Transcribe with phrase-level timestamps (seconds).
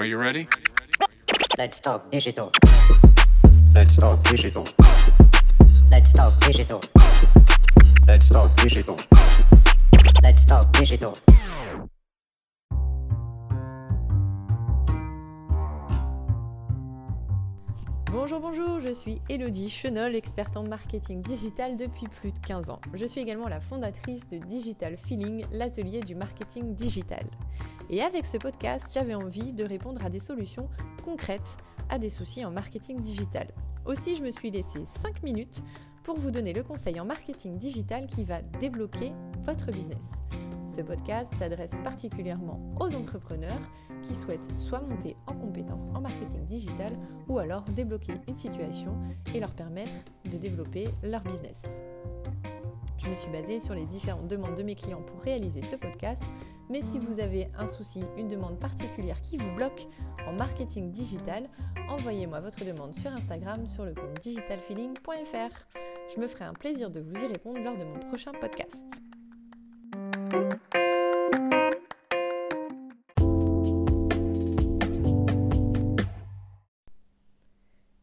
[0.00, 0.48] Are you ready?
[1.58, 2.50] Let's talk digital.
[3.74, 4.66] Let's talk digital.
[5.90, 6.80] Let's talk digital.
[8.08, 8.98] Let's talk digital.
[10.22, 11.12] Let's talk digital.
[18.12, 22.80] Bonjour, bonjour, je suis Elodie Chenol, experte en marketing digital depuis plus de 15 ans.
[22.92, 27.24] Je suis également la fondatrice de Digital Feeling, l'atelier du marketing digital.
[27.88, 30.68] Et avec ce podcast, j'avais envie de répondre à des solutions
[31.04, 31.56] concrètes
[31.88, 33.46] à des soucis en marketing digital.
[33.86, 35.62] Aussi, je me suis laissé 5 minutes
[36.02, 39.12] pour vous donner le conseil en marketing digital qui va débloquer
[39.44, 40.24] votre business.
[40.70, 43.58] Ce podcast s'adresse particulièrement aux entrepreneurs
[44.04, 46.96] qui souhaitent soit monter en compétences en marketing digital
[47.28, 48.96] ou alors débloquer une situation
[49.34, 49.96] et leur permettre
[50.30, 51.82] de développer leur business.
[52.98, 56.22] Je me suis basée sur les différentes demandes de mes clients pour réaliser ce podcast,
[56.70, 59.88] mais si vous avez un souci, une demande particulière qui vous bloque
[60.28, 61.48] en marketing digital,
[61.88, 65.66] envoyez-moi votre demande sur Instagram sur le compte digitalfeeling.fr.
[66.14, 69.02] Je me ferai un plaisir de vous y répondre lors de mon prochain podcast.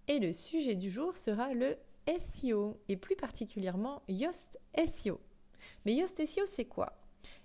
[0.07, 1.77] Et le sujet du jour sera le
[2.17, 5.19] SEO et plus particulièrement Yoast SEO.
[5.85, 6.93] Mais Yoast SEO, c'est quoi?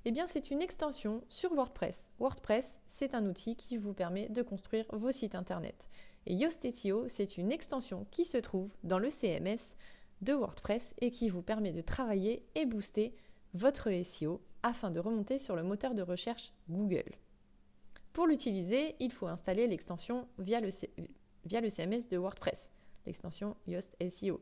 [0.04, 2.10] Eh bien, c'est une extension sur WordPress.
[2.18, 5.88] WordPress, c'est un outil qui vous permet de construire vos sites internet.
[6.26, 9.76] Et Yoast SEO, c'est une extension qui se trouve dans le CMS
[10.22, 13.14] de WordPress et qui vous permet de travailler et booster
[13.54, 17.10] votre SEO afin de remonter sur le moteur de recherche Google.
[18.12, 22.72] Pour l'utiliser, il faut installer l'extension via le, CMS de WordPress,
[23.06, 24.40] l'extension Yoast SEO.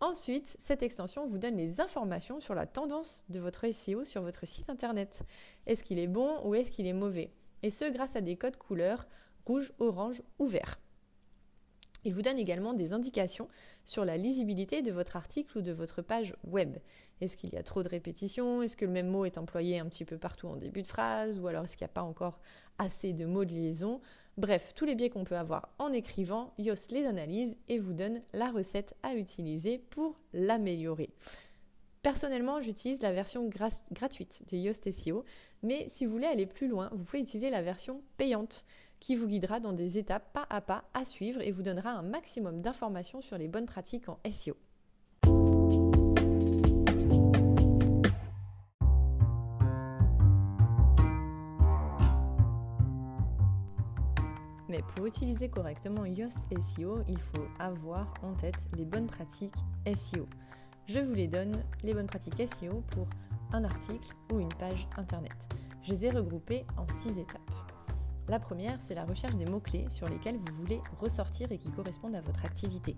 [0.00, 4.46] Ensuite, cette extension vous donne les informations sur la tendance de votre SEO sur votre
[4.46, 5.22] site internet.
[5.66, 7.32] Est-ce qu'il est bon ou est-ce qu'il est mauvais?
[7.62, 9.06] Et ce, grâce à des codes couleurs
[9.46, 10.78] rouge, orange ou vert.
[12.04, 13.48] Il vous donne également des indications
[13.84, 16.76] sur la lisibilité de votre article ou de votre page web.
[17.20, 18.62] Est-ce qu'il y a trop de répétitions?
[18.62, 21.38] Est-ce que le même mot est employé un petit peu partout en début de phrase?
[21.38, 22.40] Ou alors est-ce qu'il n'y a pas encore
[22.78, 24.00] assez de mots de liaison?
[24.36, 28.22] Bref, tous les biais qu'on peut avoir en écrivant, Yoast les analyse et vous donne
[28.32, 31.10] la recette à utiliser pour l'améliorer.
[32.02, 33.48] Personnellement, j'utilise la version
[33.92, 35.24] gratuite de Yoast SEO,
[35.62, 38.64] mais si vous voulez aller plus loin, vous pouvez utiliser la version payante
[39.02, 42.02] qui vous guidera dans des étapes pas à pas à suivre et vous donnera un
[42.02, 44.56] maximum d'informations sur les bonnes pratiques en SEO.
[54.68, 59.58] Mais pour utiliser correctement Yoast SEO, il faut avoir en tête les bonnes pratiques
[59.96, 60.28] SEO.
[60.86, 63.08] Je vous les donne, les bonnes pratiques SEO, pour
[63.52, 65.48] un article ou une page internet.
[65.82, 67.41] Je les ai regroupées en six étapes.
[68.28, 72.14] La première, c'est la recherche des mots-clés sur lesquels vous voulez ressortir et qui correspondent
[72.14, 72.96] à votre activité.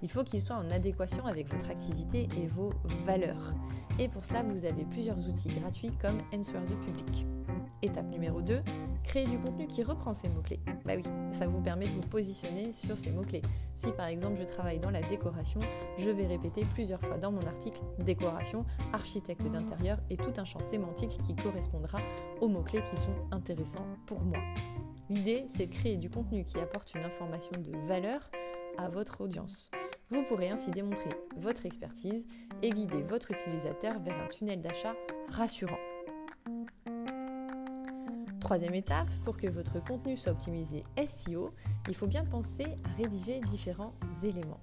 [0.00, 2.72] Il faut qu'ils soient en adéquation avec votre activité et vos
[3.04, 3.52] valeurs.
[3.98, 7.26] Et pour cela, vous avez plusieurs outils gratuits comme Answer the Public.
[7.82, 8.62] Étape numéro 2,
[9.04, 10.60] créer du contenu qui reprend ces mots-clés.
[10.84, 11.02] Bah oui,
[11.32, 13.42] ça vous permet de vous positionner sur ces mots-clés.
[13.74, 15.60] Si par exemple je travaille dans la décoration,
[15.98, 20.60] je vais répéter plusieurs fois dans mon article décoration, architecte d'intérieur et tout un champ
[20.60, 21.98] sémantique qui correspondra
[22.40, 24.38] aux mots-clés qui sont intéressants pour moi.
[25.08, 28.30] L'idée, c'est créer du contenu qui apporte une information de valeur
[28.78, 29.70] à votre audience.
[30.08, 32.26] Vous pourrez ainsi démontrer votre expertise
[32.62, 34.94] et guider votre utilisateur vers un tunnel d'achat
[35.28, 35.78] rassurant.
[38.50, 41.54] Troisième étape, pour que votre contenu soit optimisé SEO,
[41.86, 43.94] il faut bien penser à rédiger différents
[44.24, 44.58] éléments.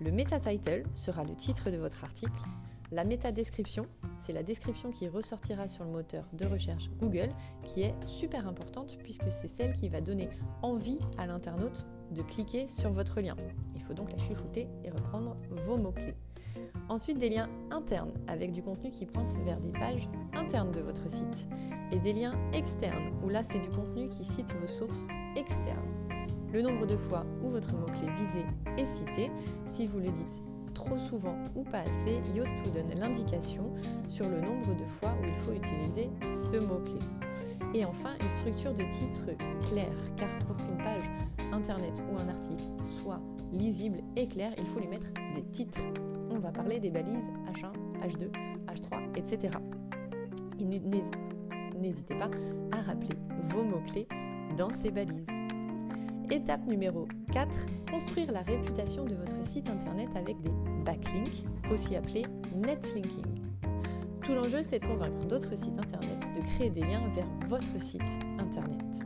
[0.00, 2.44] Le meta title sera le titre de votre article.
[2.92, 3.86] La méta description,
[4.18, 7.30] c'est la description qui ressortira sur le moteur de recherche Google,
[7.64, 10.28] qui est super importante puisque c'est celle qui va donner
[10.62, 13.36] envie à l'internaute de cliquer sur votre lien.
[13.74, 16.14] Il faut donc la chuchoter et reprendre vos mots-clés.
[16.88, 21.08] Ensuite, des liens internes avec du contenu qui pointe vers des pages internes de votre
[21.08, 21.48] site.
[21.92, 25.06] Et des liens externes où là, c'est du contenu qui cite vos sources
[25.36, 25.88] externes.
[26.52, 28.44] Le nombre de fois où votre mot-clé visé
[28.78, 29.30] est cité,
[29.66, 30.42] si vous le dites
[30.74, 33.72] trop souvent ou pas assez, Yoast vous donne l'indication
[34.08, 36.98] sur le nombre de fois où il faut utiliser ce mot-clé.
[37.74, 39.22] Et enfin, une structure de titre
[39.66, 41.10] claire, car pour qu'une page
[41.54, 43.20] internet ou un article soit
[43.52, 45.80] lisible et clair, il faut lui mettre des titres
[46.34, 47.72] on va parler des balises H1,
[48.04, 48.30] H2,
[48.66, 49.56] H3, etc.
[50.58, 50.64] Et
[51.78, 52.30] n'hésitez pas
[52.72, 53.16] à rappeler
[53.50, 54.08] vos mots-clés
[54.56, 55.40] dans ces balises.
[56.30, 60.50] Étape numéro 4, construire la réputation de votre site internet avec des
[60.84, 62.24] backlinks, aussi appelés
[62.54, 63.26] netlinking.
[64.22, 68.02] Tout l'enjeu, c'est de convaincre d'autres sites internet de créer des liens vers votre site
[68.38, 69.04] internet.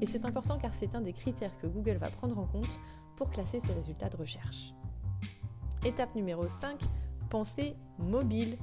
[0.00, 2.78] Et c'est important car c'est un des critères que Google va prendre en compte
[3.16, 4.72] pour classer ses résultats de recherche.
[5.84, 6.80] Étape numéro 5,
[7.28, 8.56] pensée mobile.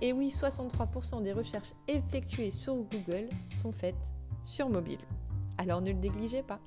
[0.00, 4.98] Et oui, 63% des recherches effectuées sur Google sont faites sur mobile.
[5.58, 6.60] Alors ne le négligez pas.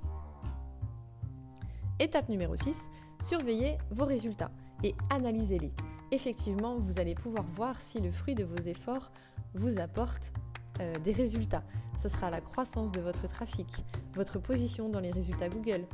[2.00, 2.90] Étape numéro 6,
[3.20, 4.52] surveillez vos résultats
[4.84, 5.74] et analysez-les.
[6.12, 9.12] Effectivement, vous allez pouvoir voir si le fruit de vos efforts
[9.54, 10.32] vous apporte
[10.80, 11.64] euh, des résultats.
[12.02, 13.68] Ce sera la croissance de votre trafic,
[14.16, 15.86] votre position dans les résultats Google,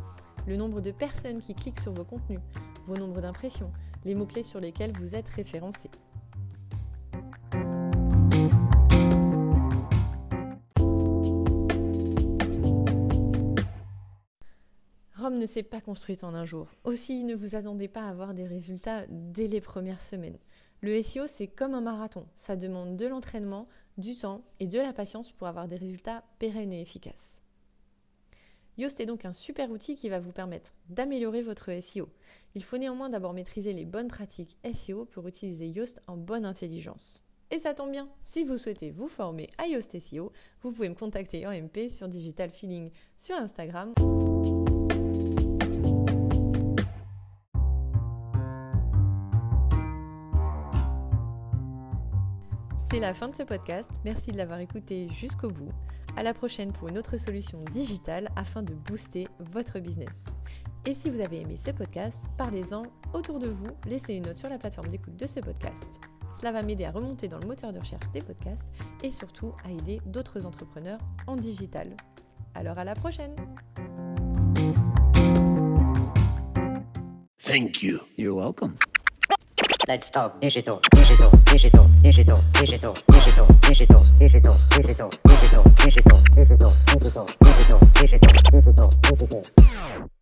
[0.48, 2.40] le nombre de personnes qui cliquent sur vos contenus,
[2.86, 3.72] vos nombres d'impressions,
[4.04, 5.90] les mots-clés sur lesquels vous êtes référencé.
[15.24, 16.68] Rome ne s'est pas construite en un jour.
[16.84, 20.38] Aussi, ne vous attendez pas à avoir des résultats dès les premières semaines.
[20.82, 22.26] Le SEO, c'est comme un marathon.
[22.36, 26.74] Ça demande de l'entraînement, du temps et de la patience pour avoir des résultats pérennes
[26.74, 27.42] et efficaces.
[28.78, 32.10] Yoast est donc un super outil qui va vous permettre d'améliorer votre SEO.
[32.56, 37.24] Il faut néanmoins d'abord maîtriser les bonnes pratiques SEO pour utiliser Yoast en bonne intelligence.
[37.52, 40.32] Et ça tombe bien, si vous souhaitez vous former à Yoast SEO,
[40.62, 43.94] vous pouvez me contacter en MP sur Digital Feeling sur Instagram.
[52.92, 53.92] C'est la fin de ce podcast.
[54.06, 55.72] Merci de l'avoir écouté jusqu'au bout.
[56.16, 60.26] À la prochaine pour une autre solution digitale afin de booster votre business.
[60.86, 62.84] Et si vous avez aimé ce podcast, parlez-en
[63.14, 66.00] autour de vous, laissez une note sur la plateforme d'écoute de ce podcast.
[66.40, 68.68] Cela va m'aider à remonter dans le moteur de recherche des podcasts
[69.04, 71.96] et surtout à aider d'autres entrepreneurs en digital.
[72.54, 73.36] Alors à la prochaine
[77.40, 78.00] Thank you.
[78.18, 78.78] You're welcome.
[79.86, 87.28] Let's talk digital, digital, digital, digital, digital, digital, digital, digital, digital, digital, digital, digital, digital,
[87.44, 90.13] digital, digital, digital, digital.